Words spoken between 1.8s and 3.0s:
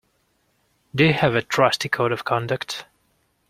code of conduct?